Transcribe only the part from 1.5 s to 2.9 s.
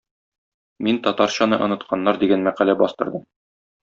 онытканнар" дигән мәкалә